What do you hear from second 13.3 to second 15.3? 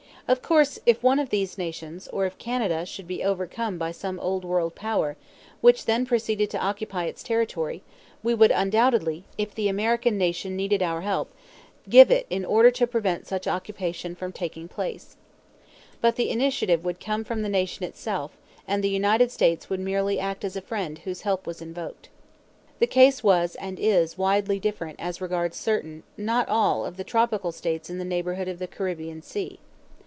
occupation from taking place.